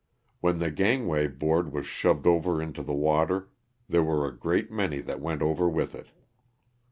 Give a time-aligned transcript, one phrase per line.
[0.39, 3.49] When the gangway board was shoved over into the water
[3.87, 6.07] there were a great many that went over with it.